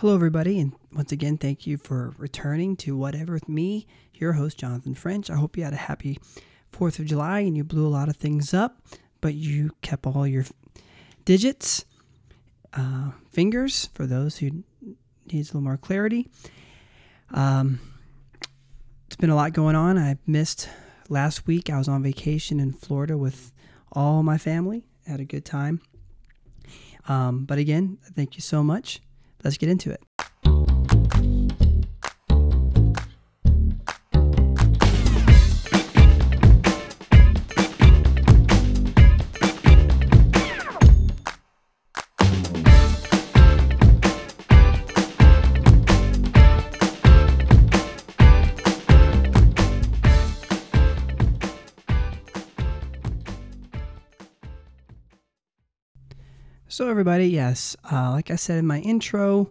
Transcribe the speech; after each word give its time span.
Hello, 0.00 0.14
everybody, 0.14 0.60
and 0.60 0.74
once 0.92 1.10
again, 1.10 1.38
thank 1.38 1.66
you 1.66 1.76
for 1.76 2.14
returning 2.18 2.76
to 2.76 2.96
Whatever 2.96 3.32
with 3.32 3.48
me, 3.48 3.84
your 4.14 4.34
host, 4.34 4.56
Jonathan 4.56 4.94
French. 4.94 5.28
I 5.28 5.34
hope 5.34 5.56
you 5.56 5.64
had 5.64 5.72
a 5.72 5.76
happy 5.76 6.20
4th 6.72 7.00
of 7.00 7.06
July 7.06 7.40
and 7.40 7.56
you 7.56 7.64
blew 7.64 7.84
a 7.84 7.88
lot 7.90 8.08
of 8.08 8.14
things 8.14 8.54
up, 8.54 8.80
but 9.20 9.34
you 9.34 9.72
kept 9.82 10.06
all 10.06 10.24
your 10.24 10.44
digits, 11.24 11.84
uh, 12.74 13.10
fingers, 13.32 13.90
for 13.92 14.06
those 14.06 14.36
who 14.36 14.62
needs 15.32 15.50
a 15.50 15.54
little 15.54 15.62
more 15.62 15.76
clarity. 15.76 16.28
Um, 17.32 17.80
it's 19.08 19.16
been 19.16 19.30
a 19.30 19.34
lot 19.34 19.52
going 19.52 19.74
on. 19.74 19.98
I 19.98 20.16
missed 20.28 20.68
last 21.08 21.48
week. 21.48 21.70
I 21.70 21.76
was 21.76 21.88
on 21.88 22.04
vacation 22.04 22.60
in 22.60 22.72
Florida 22.72 23.18
with 23.18 23.50
all 23.90 24.22
my 24.22 24.38
family. 24.38 24.84
Had 25.08 25.18
a 25.18 25.24
good 25.24 25.44
time. 25.44 25.80
Um, 27.08 27.46
but 27.46 27.58
again, 27.58 27.98
thank 28.14 28.36
you 28.36 28.42
so 28.42 28.62
much. 28.62 29.00
Let's 29.44 29.58
get 29.58 29.68
into 29.68 29.90
it. 29.90 30.02
So, 56.70 56.90
everybody, 56.90 57.28
yes, 57.28 57.78
uh, 57.90 58.10
like 58.10 58.30
I 58.30 58.36
said 58.36 58.58
in 58.58 58.66
my 58.66 58.80
intro, 58.80 59.50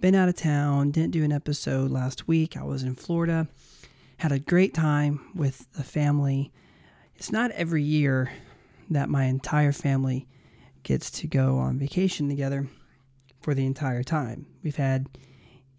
been 0.00 0.14
out 0.14 0.30
of 0.30 0.36
town, 0.36 0.92
didn't 0.92 1.10
do 1.10 1.22
an 1.22 1.30
episode 1.30 1.90
last 1.90 2.26
week. 2.26 2.56
I 2.56 2.62
was 2.62 2.84
in 2.84 2.94
Florida, 2.94 3.48
had 4.16 4.32
a 4.32 4.38
great 4.38 4.72
time 4.72 5.20
with 5.34 5.70
the 5.74 5.82
family. 5.82 6.50
It's 7.16 7.30
not 7.30 7.50
every 7.50 7.82
year 7.82 8.32
that 8.88 9.10
my 9.10 9.24
entire 9.24 9.72
family 9.72 10.26
gets 10.84 11.10
to 11.10 11.26
go 11.26 11.58
on 11.58 11.78
vacation 11.78 12.30
together 12.30 12.66
for 13.42 13.52
the 13.52 13.66
entire 13.66 14.02
time. 14.02 14.46
We've 14.62 14.74
had 14.74 15.06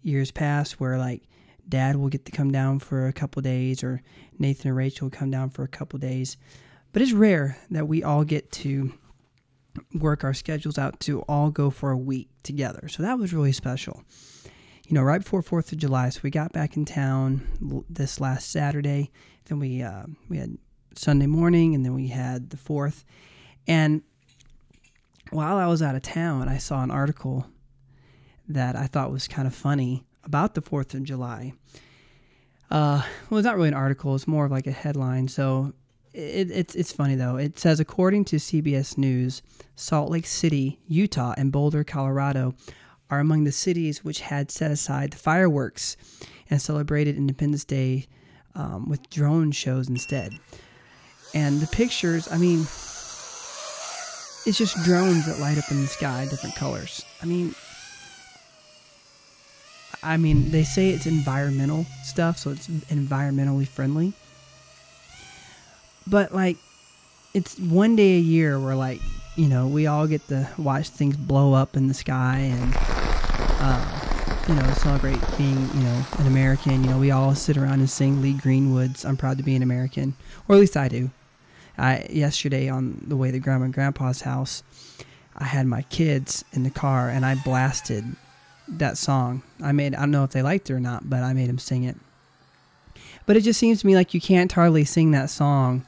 years 0.02 0.30
past 0.30 0.78
where, 0.78 0.98
like, 0.98 1.24
dad 1.68 1.96
will 1.96 2.10
get 2.10 2.26
to 2.26 2.32
come 2.32 2.52
down 2.52 2.78
for 2.78 3.08
a 3.08 3.12
couple 3.12 3.42
days, 3.42 3.82
or 3.82 4.02
Nathan 4.38 4.68
and 4.68 4.76
Rachel 4.76 5.06
will 5.06 5.18
come 5.18 5.32
down 5.32 5.50
for 5.50 5.64
a 5.64 5.68
couple 5.68 5.98
days. 5.98 6.36
But 6.92 7.02
it's 7.02 7.10
rare 7.10 7.58
that 7.72 7.88
we 7.88 8.04
all 8.04 8.22
get 8.22 8.52
to 8.52 8.92
work 9.94 10.24
our 10.24 10.34
schedules 10.34 10.78
out 10.78 11.00
to 11.00 11.20
all 11.22 11.50
go 11.50 11.70
for 11.70 11.90
a 11.90 11.96
week 11.96 12.28
together. 12.42 12.88
So 12.88 13.02
that 13.02 13.18
was 13.18 13.32
really 13.32 13.52
special. 13.52 14.02
You 14.86 14.94
know, 14.94 15.02
right 15.02 15.22
before 15.22 15.42
Fourth 15.42 15.70
of 15.70 15.78
July, 15.78 16.08
so 16.08 16.20
we 16.22 16.30
got 16.30 16.52
back 16.52 16.76
in 16.76 16.84
town 16.84 17.46
this 17.88 18.20
last 18.20 18.50
Saturday. 18.50 19.10
Then 19.44 19.60
we 19.60 19.82
uh, 19.82 20.04
we 20.28 20.38
had 20.38 20.58
Sunday 20.96 21.26
morning, 21.26 21.74
and 21.74 21.84
then 21.84 21.94
we 21.94 22.08
had 22.08 22.50
the 22.50 22.56
Fourth. 22.56 23.04
And 23.68 24.02
while 25.30 25.56
I 25.58 25.66
was 25.66 25.80
out 25.80 25.94
of 25.94 26.02
town, 26.02 26.48
I 26.48 26.58
saw 26.58 26.82
an 26.82 26.90
article 26.90 27.46
that 28.48 28.74
I 28.74 28.86
thought 28.86 29.12
was 29.12 29.28
kind 29.28 29.46
of 29.46 29.54
funny 29.54 30.04
about 30.24 30.54
the 30.54 30.60
Fourth 30.60 30.92
of 30.94 31.04
July. 31.04 31.52
Uh, 32.68 33.02
well, 33.28 33.38
it's 33.38 33.46
not 33.46 33.56
really 33.56 33.68
an 33.68 33.74
article; 33.74 34.16
it's 34.16 34.26
more 34.26 34.46
of 34.46 34.50
like 34.50 34.66
a 34.66 34.72
headline. 34.72 35.28
So 35.28 35.72
it, 36.12 36.50
it's 36.50 36.74
it's 36.74 36.92
funny 36.92 37.14
though. 37.14 37.36
It 37.36 37.58
says 37.58 37.80
according 37.80 38.24
to 38.26 38.36
CBS 38.36 38.98
News, 38.98 39.42
Salt 39.76 40.10
Lake 40.10 40.26
City, 40.26 40.80
Utah, 40.88 41.34
and 41.36 41.52
Boulder, 41.52 41.84
Colorado, 41.84 42.54
are 43.10 43.20
among 43.20 43.44
the 43.44 43.52
cities 43.52 44.04
which 44.04 44.20
had 44.20 44.50
set 44.50 44.70
aside 44.70 45.12
the 45.12 45.18
fireworks 45.18 45.96
and 46.48 46.60
celebrated 46.60 47.16
Independence 47.16 47.64
Day 47.64 48.06
um, 48.54 48.88
with 48.88 49.08
drone 49.10 49.52
shows 49.52 49.88
instead. 49.88 50.32
And 51.34 51.60
the 51.60 51.68
pictures, 51.68 52.30
I 52.30 52.38
mean, 52.38 52.60
it's 54.46 54.58
just 54.58 54.82
drones 54.84 55.26
that 55.26 55.38
light 55.38 55.58
up 55.58 55.70
in 55.70 55.80
the 55.80 55.86
sky, 55.86 56.26
different 56.28 56.56
colors. 56.56 57.04
I 57.22 57.26
mean, 57.26 57.54
I 60.02 60.16
mean, 60.16 60.50
they 60.50 60.64
say 60.64 60.90
it's 60.90 61.06
environmental 61.06 61.84
stuff, 62.02 62.38
so 62.38 62.50
it's 62.50 62.66
environmentally 62.68 63.68
friendly 63.68 64.12
but 66.06 66.32
like 66.32 66.56
it's 67.34 67.58
one 67.58 67.96
day 67.96 68.16
a 68.16 68.20
year 68.20 68.58
where 68.58 68.74
like 68.74 69.00
you 69.36 69.48
know 69.48 69.66
we 69.66 69.86
all 69.86 70.06
get 70.06 70.26
to 70.28 70.48
watch 70.58 70.88
things 70.88 71.16
blow 71.16 71.54
up 71.54 71.76
in 71.76 71.88
the 71.88 71.94
sky 71.94 72.38
and 72.38 72.74
uh, 73.60 74.44
you 74.48 74.54
know 74.54 74.72
celebrate 74.74 75.20
being 75.38 75.58
you 75.74 75.82
know 75.82 76.04
an 76.18 76.26
American. 76.26 76.82
You 76.84 76.90
know 76.90 76.98
we 76.98 77.10
all 77.10 77.34
sit 77.34 77.56
around 77.56 77.80
and 77.80 77.90
sing 77.90 78.20
Lee 78.20 78.34
Greenwood's 78.34 79.04
"I'm 79.04 79.16
proud 79.16 79.38
to 79.38 79.44
be 79.44 79.54
an 79.54 79.62
American," 79.62 80.14
or 80.48 80.56
at 80.56 80.60
least 80.60 80.76
I 80.76 80.88
do. 80.88 81.10
I 81.78 82.06
yesterday 82.10 82.68
on 82.68 83.02
the 83.06 83.16
way 83.16 83.30
to 83.30 83.38
Grandma 83.38 83.66
and 83.66 83.74
Grandpa's 83.74 84.22
house, 84.22 84.62
I 85.36 85.44
had 85.44 85.66
my 85.66 85.82
kids 85.82 86.44
in 86.52 86.62
the 86.62 86.70
car 86.70 87.08
and 87.08 87.24
I 87.24 87.36
blasted 87.36 88.04
that 88.68 88.98
song. 88.98 89.42
I 89.62 89.72
made 89.72 89.94
I 89.94 90.00
don't 90.00 90.10
know 90.10 90.24
if 90.24 90.30
they 90.30 90.42
liked 90.42 90.68
it 90.70 90.74
or 90.74 90.80
not, 90.80 91.08
but 91.08 91.22
I 91.22 91.32
made 91.32 91.48
them 91.48 91.58
sing 91.58 91.84
it. 91.84 91.96
But 93.26 93.36
it 93.36 93.42
just 93.42 93.60
seems 93.60 93.80
to 93.80 93.86
me 93.86 93.94
like 93.94 94.14
you 94.14 94.20
can't 94.20 94.50
hardly 94.50 94.84
sing 94.84 95.12
that 95.12 95.30
song 95.30 95.86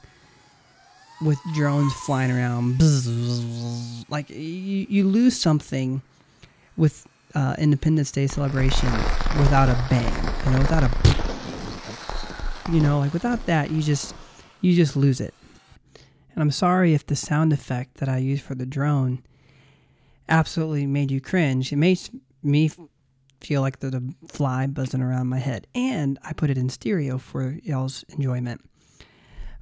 with 1.21 1.37
drones 1.53 1.93
flying 2.05 2.31
around. 2.31 2.81
Like 4.09 4.29
you, 4.29 4.85
you 4.89 5.07
lose 5.07 5.39
something 5.39 6.01
with 6.77 7.07
uh, 7.35 7.55
Independence 7.57 8.11
Day 8.11 8.27
celebration 8.27 8.91
without 9.39 9.69
a 9.69 9.75
bang. 9.89 10.13
You 10.45 10.51
know, 10.51 10.59
without 10.59 10.83
a, 10.83 10.91
you 12.71 12.79
know, 12.79 12.99
like 12.99 13.13
without 13.13 13.45
that, 13.45 13.71
you 13.71 13.81
just 13.81 14.13
you 14.61 14.75
just 14.75 14.95
lose 14.95 15.19
it. 15.19 15.33
And 16.33 16.41
I'm 16.41 16.51
sorry 16.51 16.93
if 16.93 17.05
the 17.05 17.15
sound 17.15 17.53
effect 17.53 17.95
that 17.95 18.09
I 18.09 18.17
used 18.17 18.43
for 18.43 18.55
the 18.55 18.65
drone 18.65 19.23
absolutely 20.29 20.85
made 20.87 21.11
you 21.11 21.21
cringe. 21.21 21.71
It 21.71 21.75
makes 21.75 22.09
me 22.41 22.71
feel 23.45 23.61
like 23.61 23.79
there's 23.79 23.93
a 23.93 24.03
fly 24.27 24.67
buzzing 24.67 25.01
around 25.01 25.27
my 25.27 25.39
head. 25.39 25.67
And 25.75 26.17
I 26.23 26.33
put 26.33 26.49
it 26.49 26.57
in 26.57 26.69
stereo 26.69 27.17
for 27.17 27.57
y'all's 27.63 28.03
enjoyment. 28.09 28.61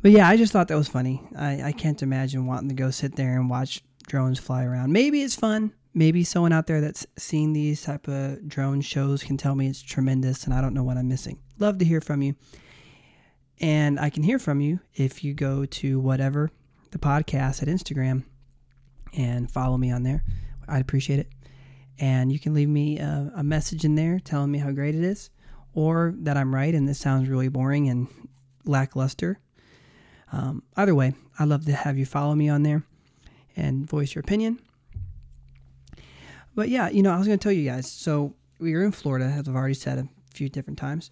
But 0.02 0.12
yeah, 0.12 0.28
I 0.28 0.38
just 0.38 0.52
thought 0.52 0.68
that 0.70 0.78
was 0.78 0.88
funny. 0.88 1.22
I, 1.38 1.64
I 1.64 1.72
can't 1.72 2.02
imagine 2.02 2.46
wanting 2.48 2.70
to 2.70 2.76
go 2.76 2.90
sit 2.90 3.16
there 3.16 3.36
and 3.40 3.50
watch 3.50 3.84
drones 4.08 4.40
fly 4.40 4.64
around. 4.64 4.92
Maybe 4.92 5.22
it's 5.22 5.36
fun. 5.36 5.74
Maybe 5.94 6.24
someone 6.24 6.54
out 6.54 6.68
there 6.68 6.82
that's 6.82 7.06
seen 7.18 7.54
these 7.54 7.84
type 7.84 8.08
of 8.08 8.48
drone 8.48 8.82
shows 8.82 9.24
can 9.24 9.38
tell 9.38 9.56
me 9.56 9.68
it's 9.68 9.82
tremendous 9.82 10.46
and 10.46 10.54
I 10.54 10.62
don't 10.62 10.74
know 10.74 10.84
what 10.84 10.98
I'm 10.98 11.08
missing. 11.08 11.38
Love 11.60 11.78
to 11.80 11.86
hear 11.86 12.02
from 12.02 12.22
you. 12.22 12.36
And 13.60 14.00
I 14.00 14.10
can 14.10 14.24
hear 14.24 14.40
from 14.40 14.62
you 14.62 14.80
if 14.96 15.24
you 15.24 15.34
go 15.34 15.66
to 15.66 16.00
whatever 16.00 16.50
the 16.92 16.98
podcast 16.98 17.62
at 17.62 17.68
Instagram 17.68 18.24
and 19.14 19.52
follow 19.52 19.78
me 19.78 19.92
on 19.92 20.04
there. 20.04 20.24
I'd 20.68 20.82
appreciate 20.82 21.20
it. 21.20 21.28
And 22.02 22.34
you 22.34 22.40
can 22.40 22.54
leave 22.54 22.68
me 22.68 23.00
a, 23.00 23.32
a 23.38 23.44
message 23.44 23.86
in 23.86 23.96
there 23.96 24.20
telling 24.20 24.52
me 24.52 24.60
how 24.60 24.72
great 24.72 24.96
it 24.96 25.04
is 25.04 25.30
or 25.74 26.14
that 26.18 26.36
I'm 26.36 26.54
right 26.54 26.76
and 26.76 26.86
this 26.86 27.00
sounds 27.00 27.30
really 27.30 27.48
boring 27.48 27.88
and 27.88 28.08
lackluster 28.66 29.40
um, 30.32 30.64
either 30.78 30.96
way, 30.96 31.14
I'd 31.38 31.48
love 31.48 31.66
to 31.66 31.74
have 31.74 31.98
you 31.98 32.06
follow 32.06 32.36
me 32.36 32.50
on 32.50 32.64
there 32.64 32.84
and 33.56 33.88
voice 33.88 34.16
your 34.16 34.22
opinion. 34.22 34.60
But 36.56 36.70
yeah, 36.70 36.90
you 36.90 37.04
know, 37.04 37.12
I 37.12 37.18
was 37.18 37.28
going 37.28 37.40
to 37.40 37.44
tell 37.44 37.52
you 37.52 37.70
guys. 37.70 37.92
So 37.92 38.34
we 38.60 38.74
were 38.74 38.84
in 38.84 38.92
Florida, 38.92 39.26
as 39.26 39.48
I've 39.48 39.56
already 39.56 39.74
said 39.74 39.98
a 40.00 40.08
few 40.34 40.50
different 40.50 40.80
times. 40.80 41.12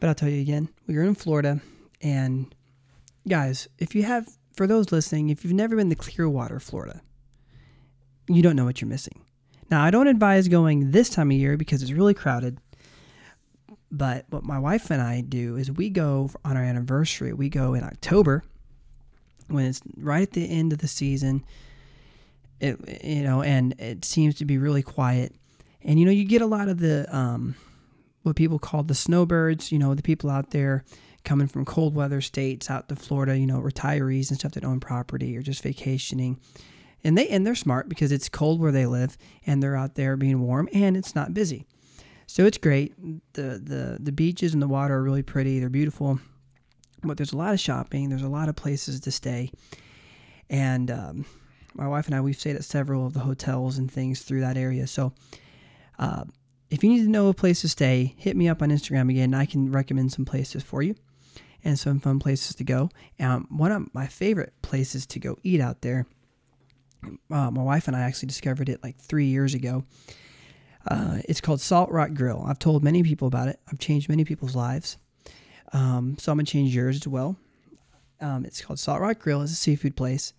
But 0.00 0.08
I'll 0.08 0.14
tell 0.14 0.28
you 0.28 0.40
again, 0.40 0.68
we 0.86 0.96
were 0.96 1.02
in 1.02 1.14
Florida. 1.14 1.60
And 2.00 2.54
guys, 3.26 3.68
if 3.78 3.94
you 3.94 4.04
have, 4.04 4.28
for 4.54 4.66
those 4.66 4.92
listening, 4.92 5.30
if 5.30 5.44
you've 5.44 5.52
never 5.52 5.74
been 5.74 5.90
to 5.90 5.96
Clearwater, 5.96 6.60
Florida, 6.60 7.00
you 8.28 8.42
don't 8.42 8.56
know 8.56 8.64
what 8.64 8.80
you're 8.80 8.88
missing. 8.88 9.24
Now, 9.70 9.84
I 9.84 9.90
don't 9.90 10.06
advise 10.06 10.48
going 10.48 10.90
this 10.90 11.10
time 11.10 11.30
of 11.30 11.36
year 11.36 11.56
because 11.56 11.82
it's 11.82 11.92
really 11.92 12.14
crowded. 12.14 12.58
But 13.90 14.26
what 14.30 14.44
my 14.44 14.58
wife 14.58 14.90
and 14.90 15.00
I 15.00 15.22
do 15.22 15.56
is 15.56 15.70
we 15.70 15.90
go 15.90 16.30
on 16.44 16.56
our 16.56 16.62
anniversary. 16.62 17.32
We 17.32 17.48
go 17.48 17.74
in 17.74 17.84
October 17.84 18.42
when 19.48 19.64
it's 19.64 19.80
right 19.96 20.22
at 20.22 20.32
the 20.32 20.48
end 20.48 20.72
of 20.72 20.78
the 20.78 20.88
season. 20.88 21.44
It, 22.60 23.04
you 23.04 23.22
know, 23.22 23.42
and 23.42 23.74
it 23.78 24.04
seems 24.04 24.36
to 24.36 24.44
be 24.44 24.58
really 24.58 24.82
quiet. 24.82 25.34
And 25.82 25.98
you 25.98 26.04
know, 26.04 26.12
you 26.12 26.24
get 26.24 26.42
a 26.42 26.46
lot 26.46 26.68
of 26.68 26.80
the 26.80 27.06
um, 27.16 27.54
what 28.22 28.36
people 28.36 28.58
call 28.58 28.82
the 28.82 28.94
snowbirds. 28.94 29.72
You 29.72 29.78
know, 29.78 29.94
the 29.94 30.02
people 30.02 30.28
out 30.28 30.50
there 30.50 30.84
coming 31.24 31.46
from 31.46 31.64
cold 31.64 31.94
weather 31.94 32.20
states 32.20 32.70
out 32.70 32.88
to 32.88 32.96
Florida. 32.96 33.38
You 33.38 33.46
know, 33.46 33.60
retirees 33.60 34.30
and 34.30 34.38
stuff 34.38 34.52
that 34.52 34.64
own 34.64 34.80
property 34.80 35.36
or 35.36 35.42
just 35.42 35.62
vacationing. 35.62 36.38
And 37.04 37.16
they 37.16 37.28
and 37.28 37.46
they're 37.46 37.54
smart 37.54 37.88
because 37.88 38.12
it's 38.12 38.28
cold 38.28 38.60
where 38.60 38.72
they 38.72 38.86
live, 38.86 39.16
and 39.46 39.62
they're 39.62 39.76
out 39.76 39.94
there 39.94 40.16
being 40.16 40.40
warm, 40.40 40.68
and 40.72 40.96
it's 40.96 41.14
not 41.14 41.32
busy. 41.32 41.64
So 42.26 42.44
it's 42.44 42.58
great. 42.58 42.94
The, 43.32 43.58
the, 43.58 43.96
the 43.98 44.12
beaches 44.12 44.52
and 44.52 44.62
the 44.62 44.68
water 44.68 44.94
are 44.96 45.02
really 45.02 45.22
pretty. 45.22 45.60
They're 45.60 45.70
beautiful. 45.70 46.20
But 47.02 47.16
there's 47.16 47.32
a 47.32 47.38
lot 47.38 47.54
of 47.54 47.60
shopping. 47.60 48.10
There's 48.10 48.22
a 48.22 48.28
lot 48.28 48.50
of 48.50 48.56
places 48.56 49.00
to 49.00 49.10
stay. 49.10 49.50
And 50.50 50.90
um, 50.90 51.24
my 51.74 51.88
wife 51.88 52.06
and 52.06 52.14
I, 52.14 52.20
we've 52.20 52.38
stayed 52.38 52.56
at 52.56 52.64
several 52.64 53.06
of 53.06 53.14
the 53.14 53.20
hotels 53.20 53.78
and 53.78 53.90
things 53.90 54.20
through 54.20 54.40
that 54.40 54.58
area. 54.58 54.86
So 54.86 55.14
uh, 55.98 56.24
if 56.68 56.84
you 56.84 56.90
need 56.90 57.04
to 57.04 57.10
know 57.10 57.28
a 57.28 57.34
place 57.34 57.62
to 57.62 57.68
stay, 57.68 58.14
hit 58.18 58.36
me 58.36 58.46
up 58.46 58.60
on 58.60 58.68
Instagram 58.68 59.08
again. 59.08 59.32
I 59.32 59.46
can 59.46 59.72
recommend 59.72 60.12
some 60.12 60.26
places 60.26 60.62
for 60.62 60.82
you 60.82 60.96
and 61.64 61.78
some 61.78 61.98
fun 61.98 62.18
places 62.18 62.54
to 62.56 62.64
go. 62.64 62.90
Um, 63.18 63.46
one 63.48 63.72
of 63.72 63.94
my 63.94 64.06
favorite 64.06 64.52
places 64.60 65.06
to 65.06 65.18
go 65.18 65.38
eat 65.42 65.62
out 65.62 65.80
there, 65.80 66.06
uh, 67.30 67.50
my 67.50 67.62
wife 67.62 67.88
and 67.88 67.96
I 67.96 68.00
actually 68.00 68.28
discovered 68.28 68.68
it 68.68 68.82
like 68.82 68.98
three 68.98 69.26
years 69.26 69.54
ago. 69.54 69.84
Uh, 70.86 71.18
it's 71.28 71.40
called 71.40 71.60
Salt 71.60 71.90
Rock 71.90 72.14
Grill. 72.14 72.44
I've 72.46 72.58
told 72.58 72.82
many 72.82 73.02
people 73.02 73.28
about 73.28 73.48
it. 73.48 73.60
I've 73.70 73.78
changed 73.78 74.08
many 74.08 74.24
people's 74.24 74.56
lives. 74.56 74.96
Um, 75.72 76.16
so 76.18 76.32
I'm 76.32 76.38
gonna 76.38 76.46
change 76.46 76.74
yours 76.74 76.96
as 76.96 77.06
well. 77.06 77.36
Um, 78.20 78.44
it's 78.44 78.60
called 78.62 78.78
Salt 78.78 79.00
Rock 79.00 79.18
Grill. 79.18 79.42
It's 79.42 79.52
a 79.52 79.56
seafood 79.56 79.96
place, 79.96 80.32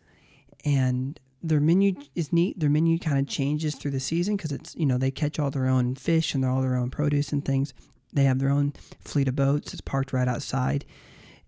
and 0.66 1.20
their 1.44 1.60
menu 1.60 1.96
is 2.16 2.34
neat. 2.34 2.60
Their 2.60 2.70
menu 2.70 2.98
kind 2.98 3.20
of 3.20 3.28
changes 3.28 3.76
through 3.76 3.92
the 3.92 4.00
season 4.00 4.36
because 4.36 4.52
it's 4.52 4.76
you 4.76 4.86
know 4.86 4.98
they 4.98 5.12
catch 5.12 5.40
all 5.40 5.52
their 5.52 5.68
own 5.68 5.96
fish 5.96 6.34
and 6.34 6.44
all 6.44 6.62
their 6.62 6.76
own 6.76 6.90
produce 6.90 7.32
and 7.32 7.46
things. 7.46 7.74
They 8.12 8.24
have 8.24 8.40
their 8.40 8.50
own 8.50 8.74
fleet 9.02 9.28
of 9.28 9.36
boats. 9.36 9.72
It's 9.72 9.82
parked 9.82 10.14
right 10.14 10.28
outside, 10.28 10.84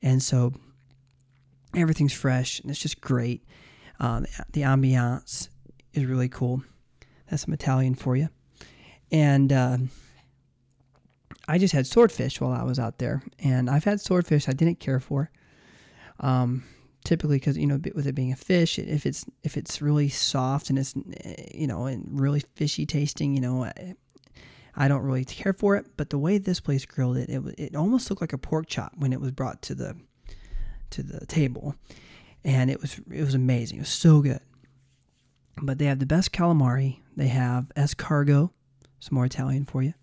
and 0.01 0.21
so 0.21 0.53
everything's 1.75 2.13
fresh 2.13 2.59
and 2.59 2.69
it's 2.69 2.79
just 2.79 3.01
great. 3.01 3.43
Um, 4.01 4.25
the 4.51 4.61
ambiance 4.61 5.47
is 5.93 6.05
really 6.05 6.27
cool. 6.27 6.63
That's 7.29 7.43
some 7.43 7.53
Italian 7.53 7.95
for 7.95 8.17
you. 8.17 8.29
And 9.11 9.53
uh, 9.53 9.77
I 11.47 11.59
just 11.59 11.73
had 11.73 11.85
swordfish 11.85 12.41
while 12.41 12.51
I 12.51 12.63
was 12.63 12.79
out 12.79 12.97
there, 12.97 13.21
and 13.39 13.69
I've 13.69 13.83
had 13.83 14.01
swordfish 14.01 14.49
I 14.49 14.53
didn't 14.53 14.79
care 14.79 14.99
for. 14.99 15.29
Um, 16.19 16.63
typically, 17.05 17.37
because 17.37 17.57
you 17.57 17.67
know, 17.67 17.79
with 17.93 18.07
it 18.07 18.15
being 18.15 18.31
a 18.31 18.35
fish, 18.35 18.79
if 18.79 19.05
it's 19.05 19.25
if 19.43 19.55
it's 19.55 19.81
really 19.81 20.09
soft 20.09 20.69
and 20.69 20.79
it's 20.79 20.95
you 21.53 21.67
know 21.67 21.85
and 21.85 22.07
really 22.19 22.41
fishy 22.55 22.85
tasting, 22.85 23.35
you 23.35 23.41
know, 23.41 23.65
I, 23.65 23.95
I 24.75 24.87
don't 24.87 25.03
really 25.03 25.25
care 25.25 25.53
for 25.53 25.75
it. 25.75 25.85
But 25.95 26.09
the 26.09 26.17
way 26.17 26.37
this 26.39 26.59
place 26.59 26.85
grilled 26.85 27.17
it, 27.17 27.29
it 27.29 27.43
it 27.57 27.75
almost 27.75 28.09
looked 28.09 28.21
like 28.21 28.33
a 28.33 28.37
pork 28.37 28.67
chop 28.67 28.93
when 28.97 29.13
it 29.13 29.21
was 29.21 29.31
brought 29.31 29.61
to 29.63 29.75
the 29.75 29.95
to 30.91 31.03
the 31.03 31.25
table, 31.27 31.75
and 32.43 32.69
it 32.69 32.81
was 32.81 32.99
it 33.11 33.23
was 33.23 33.35
amazing. 33.35 33.77
It 33.77 33.81
was 33.81 33.89
so 33.89 34.21
good. 34.21 34.39
But 35.61 35.77
they 35.77 35.85
have 35.85 35.99
the 35.99 36.05
best 36.05 36.31
calamari. 36.31 36.99
They 37.15 37.27
have 37.27 37.71
escargot, 37.75 38.49
some 38.99 39.15
more 39.15 39.25
Italian 39.25 39.65
for 39.65 39.83
you. 39.83 39.93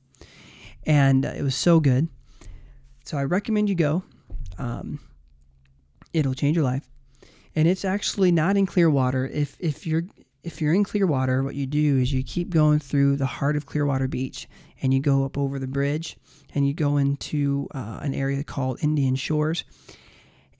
And 0.84 1.26
uh, 1.26 1.30
it 1.30 1.42
was 1.42 1.54
so 1.54 1.80
good. 1.80 2.08
So 3.04 3.16
I 3.16 3.24
recommend 3.24 3.68
you 3.68 3.74
go. 3.74 4.04
Um, 4.58 5.00
it'll 6.12 6.34
change 6.34 6.56
your 6.56 6.64
life. 6.64 6.88
And 7.56 7.66
it's 7.66 7.84
actually 7.84 8.30
not 8.30 8.56
in 8.56 8.66
Clearwater. 8.66 9.26
If 9.26 9.56
if 9.58 9.86
you're 9.86 10.04
if 10.44 10.60
you're 10.60 10.74
in 10.74 10.84
Clearwater, 10.84 11.42
what 11.42 11.54
you 11.54 11.66
do 11.66 11.98
is 11.98 12.12
you 12.12 12.22
keep 12.22 12.50
going 12.50 12.78
through 12.78 13.16
the 13.16 13.26
heart 13.26 13.56
of 13.56 13.66
Clearwater 13.66 14.06
Beach 14.06 14.48
and 14.80 14.94
you 14.94 15.00
go 15.00 15.24
up 15.24 15.36
over 15.36 15.58
the 15.58 15.66
bridge 15.66 16.16
and 16.54 16.66
you 16.66 16.72
go 16.72 16.96
into 16.96 17.68
uh, 17.74 17.98
an 18.02 18.14
area 18.14 18.44
called 18.44 18.78
Indian 18.82 19.16
Shores. 19.16 19.64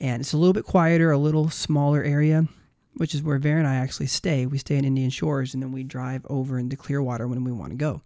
And 0.00 0.21
it's 0.21 0.33
a 0.33 0.39
little 0.39 0.53
bit 0.53 0.65
quieter, 0.65 1.11
a 1.11 1.19
little 1.19 1.50
smaller 1.50 2.03
area, 2.03 2.47
which 2.95 3.15
is 3.15 3.23
where 3.23 3.39
Vera 3.39 3.59
and 3.59 3.67
I 3.67 3.77
actually 3.77 4.06
stay. 4.06 4.47
We 4.47 4.59
stay 4.59 4.77
in 4.77 4.85
Indian 4.85 5.11
Shores 5.11 5.55
and 5.55 5.62
then 5.62 5.73
we 5.73 5.83
drive 5.83 6.25
over 6.29 6.59
into 6.59 6.77
Clearwater 6.77 7.27
when 7.27 7.45
we 7.45 7.53
want 7.53 7.71
to 7.71 7.77
go. 7.77 8.03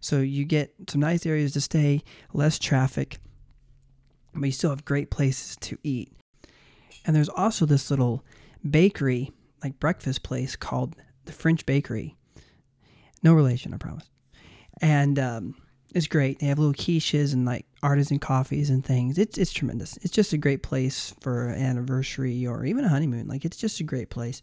So 0.00 0.18
you 0.18 0.44
get 0.44 0.74
some 0.88 1.00
nice 1.00 1.24
areas 1.26 1.52
to 1.52 1.60
stay, 1.60 2.02
less 2.32 2.58
traffic, 2.58 3.18
but 4.34 4.46
you 4.46 4.52
still 4.52 4.70
have 4.70 4.84
great 4.84 5.10
places 5.10 5.56
to 5.56 5.78
eat. 5.84 6.12
And 7.04 7.14
there's 7.14 7.28
also 7.28 7.66
this 7.66 7.90
little 7.90 8.24
bakery, 8.68 9.30
like 9.62 9.78
breakfast 9.78 10.22
place 10.24 10.56
called 10.56 10.96
the 11.24 11.32
French 11.32 11.64
Bakery. 11.66 12.16
No 13.22 13.34
relation, 13.34 13.72
I 13.72 13.76
promise. 13.76 14.08
And 14.80 15.18
um, 15.18 15.54
it's 15.94 16.08
great. 16.08 16.40
They 16.40 16.46
have 16.46 16.58
little 16.58 16.74
quiches 16.74 17.32
and 17.32 17.44
like 17.44 17.66
artisan 17.82 18.18
coffees 18.18 18.70
and 18.70 18.84
things. 18.84 19.18
It's 19.18 19.36
it's 19.36 19.52
tremendous. 19.52 19.96
It's 19.98 20.12
just 20.12 20.32
a 20.32 20.38
great 20.38 20.62
place 20.62 21.14
for 21.20 21.48
an 21.48 21.60
anniversary 21.60 22.46
or 22.46 22.64
even 22.64 22.84
a 22.84 22.88
honeymoon. 22.88 23.26
Like 23.26 23.44
it's 23.44 23.56
just 23.56 23.80
a 23.80 23.84
great 23.84 24.08
place. 24.08 24.42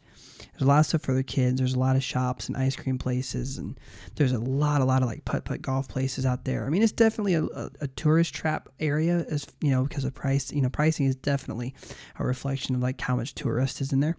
There's 0.52 0.64
a 0.64 0.66
lot 0.66 0.80
of 0.80 0.86
stuff 0.86 1.02
for 1.02 1.14
the 1.14 1.24
kids. 1.24 1.60
There's 1.60 1.74
a 1.74 1.80
lot 1.80 1.96
of 1.96 2.04
shops 2.04 2.48
and 2.48 2.58
ice 2.58 2.76
cream 2.76 2.98
places, 2.98 3.58
and 3.58 3.80
there's 4.16 4.34
a 4.34 4.40
lot, 4.40 4.82
a 4.82 4.86
lot 4.86 5.02
of 5.02 5.08
like 5.08 5.24
putt 5.24 5.46
putt 5.46 5.62
golf 5.62 5.88
places 5.88 6.26
out 6.26 6.44
there. 6.44 6.66
I 6.66 6.70
mean, 6.70 6.84
it's 6.84 6.92
definitely 6.92 7.36
a, 7.36 7.44
a, 7.44 7.70
a 7.82 7.88
tourist 7.88 8.34
trap 8.34 8.68
area, 8.80 9.26
as 9.30 9.48
you 9.62 9.72
know, 9.72 9.84
because 9.84 10.04
of 10.04 10.14
price. 10.14 10.52
You 10.52 10.62
know, 10.62 10.70
pricing 10.70 11.06
is 11.06 11.16
definitely 11.16 11.74
a 12.18 12.26
reflection 12.26 12.76
of 12.76 12.82
like 12.82 13.00
how 13.00 13.16
much 13.16 13.36
tourist 13.36 13.80
is 13.80 13.94
in 13.94 14.02
there. 14.02 14.18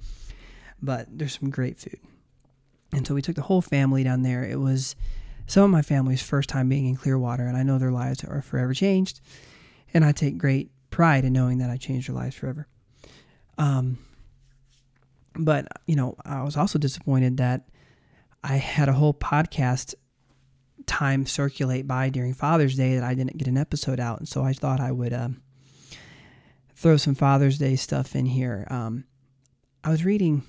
But 0.83 1.07
there's 1.11 1.39
some 1.39 1.51
great 1.51 1.79
food, 1.79 1.99
and 2.93 3.07
so 3.07 3.15
we 3.15 3.21
took 3.21 3.37
the 3.37 3.43
whole 3.43 3.61
family 3.61 4.03
down 4.03 4.23
there. 4.23 4.45
It 4.45 4.59
was 4.59 4.97
some 5.51 5.65
of 5.65 5.71
my 5.71 5.83
family's 5.83 6.23
first 6.23 6.49
time 6.49 6.69
being 6.69 6.87
in 6.87 6.95
Clearwater, 6.95 7.45
and 7.45 7.57
I 7.57 7.65
know 7.65 7.77
their 7.77 7.91
lives 7.91 8.23
are 8.23 8.41
forever 8.41 8.73
changed. 8.73 9.21
And 9.93 10.05
I 10.05 10.13
take 10.13 10.39
great 10.39 10.71
pride 10.91 11.25
in 11.25 11.33
knowing 11.33 11.59
that 11.59 11.71
I 11.71 11.77
changed 11.77 12.09
their 12.09 12.15
lives 12.15 12.37
forever. 12.37 12.69
Um, 13.59 13.99
but, 15.35 15.67
you 15.87 15.97
know, 15.97 16.15
I 16.25 16.45
was 16.45 16.57
also 16.57 16.79
disappointed 16.79 17.39
that 17.39 17.69
I 18.45 18.59
had 18.59 18.89
a 18.89 18.93
whole 18.93 19.13
podcast 19.13 19.97
time 20.87 21.27
circulate 21.27 21.89
by 21.89 22.11
during 22.11 22.33
Father's 22.33 22.77
Day 22.77 22.95
that 22.95 23.03
I 23.03 23.15
didn't 23.15 23.37
get 23.37 23.49
an 23.49 23.59
episode 23.59 23.99
out. 23.99 24.21
And 24.21 24.29
so 24.29 24.45
I 24.45 24.53
thought 24.53 24.79
I 24.79 24.93
would 24.93 25.13
um, 25.13 25.43
throw 26.77 26.97
some 26.97 27.17
Father's 27.17 27.59
Day 27.59 27.75
stuff 27.75 28.15
in 28.15 28.27
here. 28.27 28.69
Um, 28.71 29.05
I 29.83 29.91
was 29.91 30.05
reading 30.05 30.45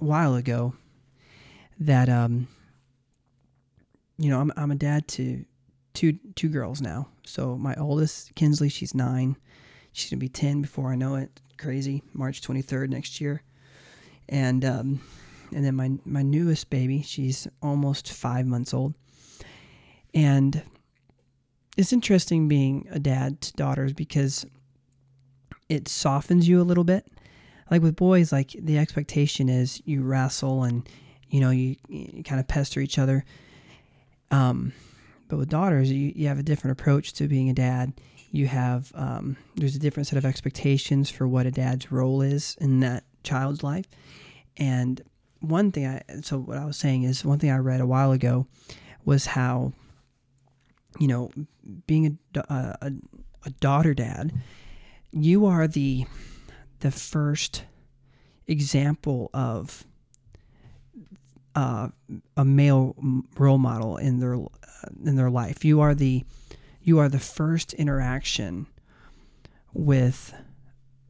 a 0.00 0.04
while 0.04 0.34
ago 0.34 0.74
that 1.78 2.08
um, 2.08 2.48
you 4.18 4.30
know, 4.30 4.40
I'm 4.40 4.52
I'm 4.56 4.70
a 4.70 4.76
dad 4.76 5.08
to 5.08 5.44
two 5.94 6.18
two 6.34 6.48
girls 6.48 6.80
now. 6.80 7.08
So 7.24 7.56
my 7.56 7.74
oldest, 7.74 8.34
Kinsley, 8.34 8.68
she's 8.68 8.94
nine. 8.94 9.36
She's 9.92 10.10
gonna 10.10 10.20
be 10.20 10.28
ten 10.28 10.62
before 10.62 10.92
I 10.92 10.96
know 10.96 11.16
it. 11.16 11.40
Crazy. 11.58 12.02
March 12.12 12.42
23rd 12.42 12.90
next 12.90 13.20
year. 13.20 13.42
And 14.28 14.64
um, 14.64 15.00
and 15.54 15.64
then 15.64 15.74
my 15.74 15.92
my 16.04 16.22
newest 16.22 16.70
baby, 16.70 17.02
she's 17.02 17.46
almost 17.62 18.12
five 18.12 18.46
months 18.46 18.74
old. 18.74 18.94
And 20.14 20.62
it's 21.76 21.92
interesting 21.92 22.48
being 22.48 22.88
a 22.90 22.98
dad 22.98 23.40
to 23.42 23.52
daughters 23.52 23.92
because 23.92 24.46
it 25.68 25.88
softens 25.88 26.48
you 26.48 26.60
a 26.60 26.64
little 26.64 26.84
bit. 26.84 27.06
Like 27.70 27.82
with 27.82 27.96
boys, 27.96 28.32
like 28.32 28.54
the 28.58 28.78
expectation 28.78 29.48
is 29.48 29.82
you 29.84 30.02
wrestle 30.02 30.62
and 30.62 30.88
you 31.28 31.40
know 31.40 31.50
you, 31.50 31.76
you 31.88 32.22
kind 32.22 32.40
of 32.40 32.48
pester 32.48 32.80
each 32.80 32.98
other 32.98 33.24
um, 34.30 34.72
but 35.28 35.38
with 35.38 35.48
daughters, 35.48 35.90
you, 35.90 36.12
you 36.14 36.28
have 36.28 36.38
a 36.38 36.42
different 36.42 36.78
approach 36.78 37.12
to 37.14 37.28
being 37.28 37.50
a 37.50 37.54
dad. 37.54 37.92
You 38.30 38.46
have 38.46 38.92
um, 38.94 39.36
there's 39.56 39.76
a 39.76 39.78
different 39.78 40.06
set 40.06 40.18
of 40.18 40.24
expectations 40.24 41.10
for 41.10 41.26
what 41.26 41.46
a 41.46 41.50
dad's 41.50 41.90
role 41.90 42.22
is 42.22 42.56
in 42.60 42.80
that 42.80 43.04
child's 43.22 43.62
life. 43.62 43.86
And 44.56 45.00
one 45.40 45.72
thing 45.72 45.86
I 45.86 46.02
so 46.22 46.38
what 46.38 46.58
I 46.58 46.64
was 46.64 46.76
saying 46.76 47.04
is 47.04 47.24
one 47.24 47.38
thing 47.38 47.50
I 47.50 47.58
read 47.58 47.80
a 47.80 47.86
while 47.86 48.12
ago 48.12 48.46
was 49.04 49.26
how 49.26 49.72
you 50.98 51.08
know 51.08 51.30
being 51.86 52.18
a, 52.34 52.40
a, 52.48 52.92
a 53.44 53.50
daughter 53.60 53.94
dad, 53.94 54.32
you 55.12 55.46
are 55.46 55.66
the 55.66 56.06
the 56.80 56.90
first 56.90 57.64
example 58.46 59.30
of 59.32 59.84
uh, 61.56 61.88
a 62.36 62.44
male 62.44 62.94
role 63.38 63.58
model 63.58 63.96
in 63.96 64.20
their 64.20 64.34
uh, 64.34 64.46
in 65.04 65.16
their 65.16 65.30
life. 65.30 65.64
You 65.64 65.80
are 65.80 65.94
the 65.94 66.22
you 66.82 66.98
are 66.98 67.08
the 67.08 67.18
first 67.18 67.72
interaction 67.74 68.66
with 69.72 70.32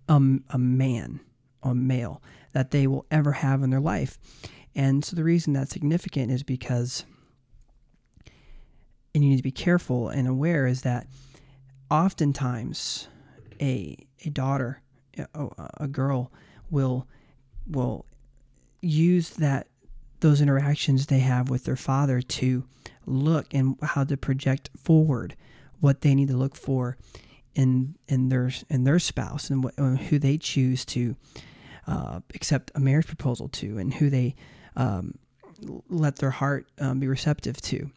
a, 0.08 0.20
a 0.50 0.58
man, 0.58 1.20
a 1.62 1.74
male 1.74 2.22
that 2.52 2.70
they 2.70 2.86
will 2.86 3.04
ever 3.10 3.32
have 3.32 3.62
in 3.62 3.70
their 3.70 3.80
life. 3.80 4.18
And 4.74 5.04
so 5.04 5.16
the 5.16 5.24
reason 5.24 5.52
that's 5.52 5.72
significant 5.72 6.30
is 6.30 6.42
because 6.42 7.04
and 9.14 9.24
you 9.24 9.30
need 9.30 9.38
to 9.38 9.42
be 9.42 9.50
careful 9.50 10.10
and 10.10 10.28
aware 10.28 10.66
is 10.66 10.82
that 10.82 11.06
oftentimes 11.90 13.08
a 13.60 13.96
a 14.24 14.30
daughter 14.30 14.80
a, 15.34 15.48
a 15.78 15.88
girl 15.88 16.30
will 16.70 17.08
will 17.66 18.06
use 18.80 19.30
that 19.30 19.66
those 20.26 20.40
interactions 20.40 21.06
they 21.06 21.20
have 21.20 21.48
with 21.48 21.64
their 21.64 21.76
father 21.76 22.20
to 22.20 22.64
look 23.06 23.54
and 23.54 23.76
how 23.80 24.02
to 24.02 24.16
project 24.16 24.68
forward 24.76 25.36
what 25.78 26.00
they 26.00 26.16
need 26.16 26.26
to 26.26 26.36
look 26.36 26.56
for 26.56 26.96
in 27.54 27.94
in 28.08 28.28
their 28.28 28.50
in 28.68 28.82
their 28.82 28.98
spouse 28.98 29.50
and 29.50 29.62
what, 29.62 29.74
who 29.76 30.18
they 30.18 30.36
choose 30.36 30.84
to 30.84 31.14
uh, 31.86 32.18
accept 32.34 32.72
a 32.74 32.80
marriage 32.80 33.06
proposal 33.06 33.48
to 33.48 33.78
and 33.78 33.94
who 33.94 34.10
they 34.10 34.34
um, 34.74 35.14
let 35.88 36.16
their 36.16 36.32
heart 36.32 36.66
um, 36.80 36.98
be 36.98 37.06
receptive 37.06 37.60
to. 37.60 37.88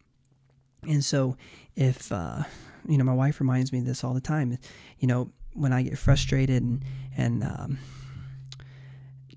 And 0.88 1.04
so, 1.04 1.36
if 1.76 2.12
uh, 2.12 2.44
you 2.88 3.00
know, 3.00 3.04
my 3.04 3.14
wife 3.14 3.40
reminds 3.40 3.74
me 3.74 3.80
of 3.80 3.86
this 3.86 4.04
all 4.04 4.14
the 4.14 4.22
time. 4.22 4.56
You 5.00 5.08
know, 5.08 5.32
when 5.54 5.74
I 5.74 5.82
get 5.82 5.98
frustrated 5.98 6.62
and 6.62 6.86
and 7.18 7.44
um, 7.44 7.80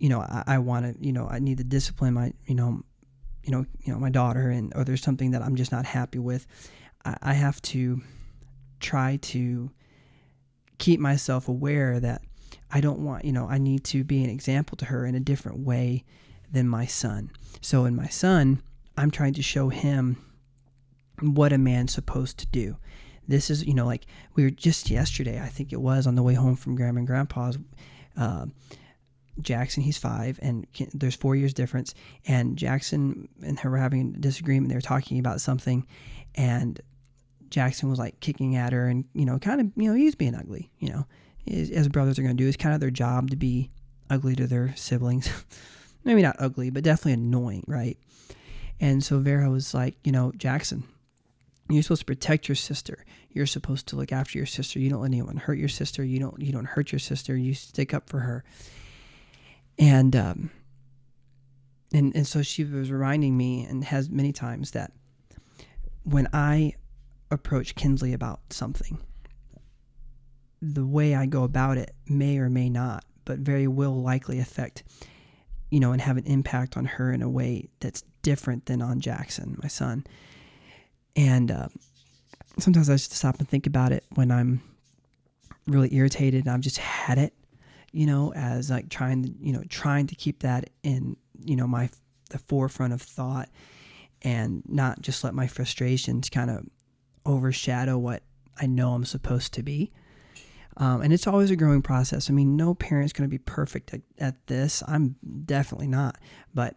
you 0.03 0.09
know, 0.09 0.21
I, 0.21 0.43
I 0.49 0.59
want 0.59 0.85
to, 0.85 1.07
you 1.07 1.13
know, 1.13 1.29
I 1.31 1.39
need 1.39 1.59
to 1.59 1.65
discipline 1.65 2.15
my, 2.15 2.33
you 2.47 2.57
know, 2.57 2.83
you 3.45 3.53
know, 3.53 3.65
you 3.85 3.93
know, 3.93 4.01
my 4.01 4.11
daughter, 4.11 4.51
and 4.51 4.73
or 4.75 4.83
there's 4.83 5.01
something 5.01 5.31
that 5.31 5.43
I'm 5.43 5.55
just 5.55 5.71
not 5.71 5.85
happy 5.85 6.19
with. 6.19 6.45
I, 7.05 7.17
I 7.23 7.33
have 7.35 7.63
to 7.63 8.03
try 8.81 9.19
to 9.23 9.71
keep 10.79 10.99
myself 10.99 11.49
aware 11.49 12.01
that 12.01 12.21
I 12.69 12.81
don't 12.81 13.05
want, 13.05 13.25
you 13.25 13.31
know, 13.31 13.47
I 13.49 13.59
need 13.59 13.85
to 13.85 14.03
be 14.03 14.25
an 14.25 14.31
example 14.31 14.77
to 14.79 14.87
her 14.87 15.07
in 15.07 15.15
a 15.15 15.21
different 15.21 15.61
way 15.61 16.05
than 16.51 16.69
my 16.69 16.85
son. 16.85 17.31
So 17.61 17.85
in 17.85 17.95
my 17.95 18.09
son, 18.09 18.61
I'm 18.97 19.13
trying 19.13 19.35
to 19.35 19.43
show 19.43 19.69
him 19.69 20.17
what 21.21 21.53
a 21.53 21.59
man's 21.59 21.95
supposed 21.95 22.39
to 22.39 22.47
do. 22.49 22.77
This 23.29 23.51
is, 23.51 23.65
you 23.65 23.75
know, 23.75 23.87
like 23.87 24.07
we 24.35 24.43
were 24.43 24.51
just 24.51 24.91
yesterday, 24.91 25.41
I 25.41 25.47
think 25.47 25.73
it 25.73 25.81
was 25.81 26.09
on 26.09 26.17
the 26.17 26.25
way 26.25 26.35
home 26.35 26.57
from 26.57 26.75
grandma 26.75 26.99
and 26.99 27.07
grandpa's. 27.07 27.57
Uh, 28.17 28.47
Jackson, 29.41 29.83
he's 29.83 29.99
five, 29.99 30.39
and 30.43 30.67
there's 30.93 31.15
four 31.15 31.35
years 31.35 31.55
difference. 31.55 31.95
And 32.27 32.57
Jackson 32.57 33.29
and 33.43 33.59
her 33.61 33.71
were 33.71 33.79
having 33.79 34.15
a 34.15 34.19
disagreement. 34.19 34.69
They 34.69 34.75
were 34.75 34.81
talking 34.81 35.19
about 35.19 35.41
something, 35.41 35.87
and 36.35 36.81
Jackson 37.51 37.89
was 37.89 37.99
like 37.99 38.21
kicking 38.21 38.57
at 38.57 38.73
her, 38.73 38.87
and 38.87 39.05
you 39.15 39.25
know, 39.25 39.39
kind 39.39 39.61
of, 39.61 39.71
you 39.77 39.89
know, 39.89 39.97
he 39.97 40.05
was 40.05 40.15
being 40.15 40.35
ugly. 40.35 40.71
You 40.79 40.91
know, 40.91 41.07
as 41.47 41.89
brothers 41.89 42.19
are 42.19 42.23
going 42.23 42.37
to 42.37 42.43
do. 42.43 42.49
It's 42.49 42.57
kind 42.57 42.75
of 42.75 42.81
their 42.81 42.91
job 42.91 43.31
to 43.31 43.37
be 43.37 43.71
ugly 44.11 44.37
to 44.37 44.47
their 44.47 44.75
siblings. 44.77 45.31
Maybe 46.05 46.23
not 46.23 46.37
ugly, 46.39 46.71
but 46.71 46.85
definitely 46.85 47.13
annoying, 47.13 47.65
right? 47.67 47.97
And 48.81 49.03
so 49.05 49.19
Vera 49.21 49.49
was 49.49 49.75
like, 49.75 49.95
you 50.03 50.11
know, 50.11 50.33
Jackson, 50.37 50.85
you're 51.69 51.83
supposed 51.83 52.01
to 52.01 52.07
protect 52.07 52.49
your 52.49 52.57
sister. 52.57 53.05
You're 53.31 53.47
supposed 53.47 53.87
to 53.89 53.97
look 53.97 54.13
after 54.13 54.39
your 54.39 54.47
sister. 54.47 54.79
You 54.79 54.91
don't 54.91 55.01
let 55.01 55.09
anyone 55.09 55.37
hurt 55.37 55.59
your 55.59 55.69
sister. 55.69 56.05
You 56.05 56.19
don't 56.19 56.41
you 56.41 56.53
don't 56.53 56.67
hurt 56.67 56.93
your 56.93 56.99
sister. 56.99 57.37
You 57.37 57.55
stick 57.55 57.95
up 57.95 58.11
for 58.11 58.21
her. 58.21 58.45
And 59.79 60.15
um 60.15 60.51
and 61.93 62.15
and 62.15 62.27
so 62.27 62.43
she 62.43 62.65
was 62.65 62.91
reminding 62.91 63.37
me 63.37 63.65
and 63.65 63.85
has 63.85 64.11
many 64.11 64.33
times 64.33 64.73
that 64.73 64.93
when 66.05 66.29
I 66.33 66.75
approach 67.31 67.75
Kinsley 67.75 68.13
about 68.13 68.41
something, 68.51 68.99
the 70.61 70.87
way 70.87 71.15
I 71.15 71.27
go 71.27 71.45
about 71.45 71.79
it 71.79 71.95
may 72.07 72.39
or 72.39 72.49
may 72.49 72.69
not, 72.69 73.05
but 73.25 73.39
very 73.39 73.67
will 73.67 74.03
likely 74.03 74.39
affect, 74.39 74.85
you 75.71 75.81
know, 75.81 75.93
and 75.93 76.01
have 76.01 76.17
an 76.17 76.25
impact 76.25 76.77
on 76.77 76.85
her 76.85 77.13
in 77.13 77.23
a 77.23 77.29
way 77.29 77.69
that's 77.81 78.03
different 78.23 78.67
than 78.67 78.83
on 78.83 79.01
Jackson, 79.01 79.59
my 79.63 79.69
son. 79.69 80.05
And 81.17 81.51
uh, 81.51 81.69
sometimes 82.59 82.89
I 82.89 82.95
just 82.95 83.13
stop 83.13 83.39
and 83.39 83.49
think 83.49 83.67
about 83.67 83.93
it 83.93 84.05
when 84.15 84.31
I'm 84.31 84.63
really 85.67 85.95
irritated 85.95 86.45
and 86.45 86.55
I've 86.55 86.61
just 86.61 86.79
had 86.79 87.19
it, 87.19 87.35
you 87.93 88.07
know, 88.07 88.33
as 88.35 88.71
like 88.71 88.89
trying 88.89 89.35
you 89.41 89.53
know, 89.53 89.63
trying 89.69 90.07
to 90.09 90.15
keep 90.15 90.41
that 90.41 90.71
in, 90.83 91.17
you 91.45 91.57
know, 91.57 91.67
my 91.67 91.91
the 92.31 92.39
forefront 92.39 92.93
of 92.93 93.03
thought 93.03 93.49
and 94.23 94.63
not 94.67 95.03
just 95.03 95.23
let 95.25 95.35
my 95.35 95.47
frustrations 95.47 96.31
kind 96.31 96.51
of 96.51 96.65
overshadow 97.27 97.99
what 97.99 98.23
I 98.61 98.67
know 98.67 98.95
I'm 98.95 99.05
supposed 99.05 99.55
to 99.55 99.63
be. 99.63 99.93
Um, 100.79 101.03
and 101.03 101.13
it's 101.13 101.27
always 101.27 101.51
a 101.51 101.57
growing 101.57 101.83
process. 101.83 102.31
I 102.31 102.33
mean, 102.33 102.57
no 102.57 102.75
parent's 102.75 103.13
going 103.13 103.29
to 103.29 103.31
be 103.31 103.39
perfect 103.39 103.93
at, 103.93 104.01
at 104.19 104.47
this. 104.47 104.83
I'm 104.89 105.17
definitely 105.45 105.89
not. 105.89 106.17
But 106.55 106.77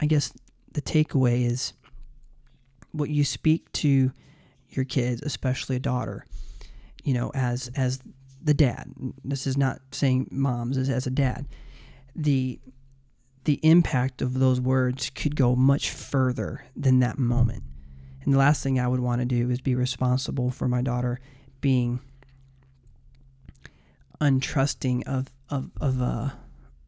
I 0.00 0.06
guess 0.06 0.32
the 0.72 0.80
takeaway 0.80 1.44
is 1.46 1.74
what 2.92 3.10
you 3.10 3.24
speak 3.24 3.70
to 3.72 4.12
your 4.70 4.84
kids, 4.84 5.20
especially 5.22 5.76
a 5.76 5.80
daughter, 5.80 6.24
you 7.02 7.12
know, 7.12 7.30
as 7.34 7.70
as 7.76 8.00
the 8.44 8.54
dad. 8.54 8.92
This 9.24 9.46
is 9.46 9.56
not 9.56 9.80
saying 9.90 10.28
moms 10.30 10.76
as, 10.76 10.88
as 10.90 11.06
a 11.06 11.10
dad. 11.10 11.46
The 12.14 12.60
the 13.44 13.60
impact 13.62 14.22
of 14.22 14.38
those 14.38 14.60
words 14.60 15.10
could 15.10 15.36
go 15.36 15.54
much 15.54 15.90
further 15.90 16.64
than 16.74 17.00
that 17.00 17.18
moment. 17.18 17.62
And 18.22 18.32
the 18.32 18.38
last 18.38 18.62
thing 18.62 18.80
I 18.80 18.88
would 18.88 19.00
want 19.00 19.20
to 19.20 19.26
do 19.26 19.50
is 19.50 19.60
be 19.60 19.74
responsible 19.74 20.50
for 20.50 20.66
my 20.66 20.80
daughter 20.80 21.20
being 21.60 22.00
untrusting 24.20 25.06
of 25.06 25.30
of 25.50 25.70
of 25.80 26.00
a 26.00 26.34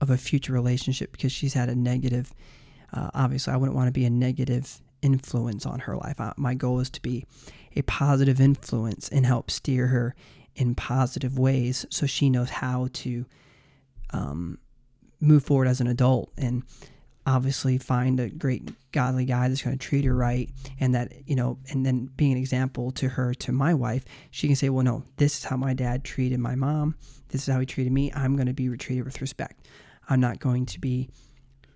of 0.00 0.10
a 0.10 0.16
future 0.16 0.52
relationship 0.52 1.12
because 1.12 1.32
she's 1.32 1.54
had 1.54 1.68
a 1.68 1.74
negative. 1.74 2.32
Uh, 2.92 3.10
obviously, 3.14 3.52
I 3.52 3.56
wouldn't 3.56 3.76
want 3.76 3.88
to 3.88 3.92
be 3.92 4.04
a 4.04 4.10
negative 4.10 4.80
influence 5.02 5.66
on 5.66 5.80
her 5.80 5.96
life. 5.96 6.20
I, 6.20 6.32
my 6.36 6.54
goal 6.54 6.80
is 6.80 6.90
to 6.90 7.02
be 7.02 7.26
a 7.74 7.82
positive 7.82 8.40
influence 8.40 9.08
and 9.08 9.26
help 9.26 9.50
steer 9.50 9.88
her 9.88 10.14
in 10.56 10.74
positive 10.74 11.38
ways 11.38 11.86
so 11.90 12.06
she 12.06 12.28
knows 12.28 12.50
how 12.50 12.88
to 12.92 13.24
um, 14.10 14.58
move 15.20 15.44
forward 15.44 15.68
as 15.68 15.80
an 15.80 15.86
adult 15.86 16.30
and 16.36 16.62
obviously 17.26 17.76
find 17.76 18.20
a 18.20 18.28
great 18.28 18.70
godly 18.92 19.24
guy 19.24 19.48
that's 19.48 19.62
going 19.62 19.76
to 19.76 19.84
treat 19.84 20.04
her 20.04 20.14
right 20.14 20.48
and 20.78 20.94
that 20.94 21.12
you 21.26 21.34
know 21.34 21.58
and 21.70 21.84
then 21.84 22.08
being 22.16 22.32
an 22.32 22.38
example 22.38 22.90
to 22.90 23.08
her 23.08 23.34
to 23.34 23.52
my 23.52 23.74
wife 23.74 24.04
she 24.30 24.46
can 24.46 24.56
say 24.56 24.68
well 24.68 24.84
no 24.84 25.02
this 25.16 25.38
is 25.38 25.44
how 25.44 25.56
my 25.56 25.74
dad 25.74 26.04
treated 26.04 26.38
my 26.38 26.54
mom 26.54 26.94
this 27.28 27.46
is 27.46 27.52
how 27.52 27.58
he 27.58 27.66
treated 27.66 27.92
me 27.92 28.12
i'm 28.14 28.36
going 28.36 28.46
to 28.46 28.52
be 28.52 28.68
treated 28.76 29.04
with 29.04 29.20
respect 29.20 29.66
i'm 30.08 30.20
not 30.20 30.38
going 30.38 30.64
to 30.64 30.78
be 30.78 31.08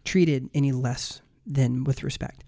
treated 0.04 0.48
any 0.54 0.72
less 0.72 1.20
than 1.46 1.82
with 1.84 2.04
respect 2.04 2.44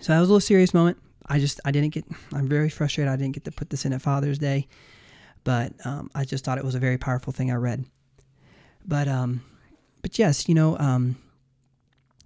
so 0.00 0.12
that 0.12 0.20
was 0.20 0.28
a 0.28 0.32
little 0.32 0.40
serious 0.40 0.72
moment. 0.72 0.98
I 1.26 1.38
just 1.38 1.60
I 1.64 1.70
didn't 1.70 1.90
get. 1.90 2.04
I'm 2.32 2.48
very 2.48 2.68
frustrated. 2.68 3.12
I 3.12 3.16
didn't 3.16 3.34
get 3.34 3.44
to 3.44 3.50
put 3.52 3.70
this 3.70 3.84
in 3.84 3.92
at 3.92 4.00
Father's 4.02 4.38
Day, 4.38 4.68
but 5.44 5.72
um, 5.84 6.10
I 6.14 6.24
just 6.24 6.44
thought 6.44 6.58
it 6.58 6.64
was 6.64 6.74
a 6.74 6.80
very 6.80 6.98
powerful 6.98 7.32
thing 7.32 7.50
I 7.50 7.54
read. 7.54 7.84
But 8.84 9.08
um, 9.08 9.42
but 10.02 10.18
yes, 10.18 10.48
you 10.48 10.54
know, 10.54 10.78
um, 10.78 11.16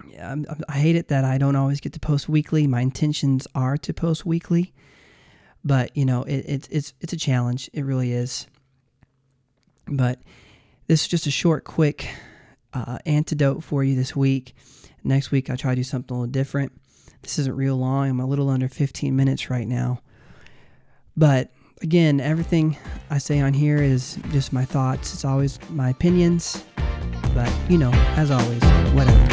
yeah, 0.08 0.34
I 0.68 0.78
hate 0.78 0.96
it 0.96 1.08
that 1.08 1.24
I 1.24 1.38
don't 1.38 1.56
always 1.56 1.80
get 1.80 1.92
to 1.94 2.00
post 2.00 2.28
weekly. 2.28 2.66
My 2.66 2.80
intentions 2.80 3.46
are 3.54 3.76
to 3.78 3.92
post 3.92 4.24
weekly, 4.26 4.72
but 5.64 5.96
you 5.96 6.04
know, 6.04 6.22
it, 6.22 6.38
it 6.46 6.68
it's 6.70 6.94
it's 7.00 7.12
a 7.12 7.16
challenge. 7.16 7.70
It 7.72 7.84
really 7.84 8.12
is. 8.12 8.46
But 9.86 10.20
this 10.86 11.02
is 11.02 11.08
just 11.08 11.26
a 11.26 11.30
short, 11.30 11.64
quick 11.64 12.08
uh, 12.72 12.98
antidote 13.06 13.64
for 13.64 13.82
you 13.84 13.94
this 13.94 14.14
week. 14.14 14.54
Next 15.04 15.30
week, 15.30 15.50
I'll 15.50 15.56
try 15.56 15.72
to 15.72 15.76
do 15.76 15.82
something 15.84 16.14
a 16.14 16.20
little 16.20 16.30
different. 16.30 16.72
This 17.22 17.38
isn't 17.38 17.56
real 17.56 17.76
long. 17.76 18.10
I'm 18.10 18.20
a 18.20 18.26
little 18.26 18.48
under 18.48 18.68
15 18.68 19.14
minutes 19.14 19.50
right 19.50 19.66
now. 19.66 20.00
But 21.16 21.50
again, 21.80 22.20
everything 22.20 22.76
I 23.12 23.18
say 23.18 23.40
on 23.40 23.52
here 23.52 23.76
is 23.76 24.16
just 24.30 24.54
my 24.54 24.64
thoughts. 24.64 25.12
It's 25.12 25.26
always 25.26 25.58
my 25.68 25.90
opinions. 25.90 26.64
But, 27.34 27.52
you 27.68 27.76
know, 27.76 27.92
as 28.16 28.30
always, 28.30 28.62
whatever. 28.94 29.31